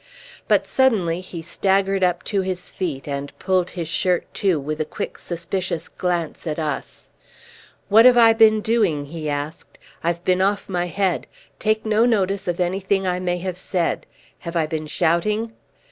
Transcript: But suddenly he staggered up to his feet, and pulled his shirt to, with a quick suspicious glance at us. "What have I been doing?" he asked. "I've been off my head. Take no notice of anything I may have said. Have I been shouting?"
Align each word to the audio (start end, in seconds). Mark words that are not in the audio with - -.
But 0.47 0.65
suddenly 0.65 1.21
he 1.21 1.43
staggered 1.43 2.03
up 2.03 2.23
to 2.23 2.41
his 2.41 2.71
feet, 2.71 3.07
and 3.07 3.37
pulled 3.37 3.69
his 3.69 3.87
shirt 3.87 4.25
to, 4.33 4.59
with 4.59 4.81
a 4.81 4.83
quick 4.83 5.19
suspicious 5.19 5.87
glance 5.89 6.47
at 6.47 6.57
us. 6.57 7.09
"What 7.87 8.05
have 8.05 8.17
I 8.17 8.33
been 8.33 8.61
doing?" 8.61 9.05
he 9.05 9.29
asked. 9.29 9.77
"I've 10.03 10.23
been 10.25 10.41
off 10.41 10.67
my 10.67 10.87
head. 10.87 11.27
Take 11.59 11.85
no 11.85 12.07
notice 12.07 12.47
of 12.47 12.59
anything 12.59 13.05
I 13.05 13.19
may 13.19 13.37
have 13.45 13.59
said. 13.59 14.07
Have 14.39 14.55
I 14.55 14.65
been 14.65 14.87
shouting?" 14.87 15.53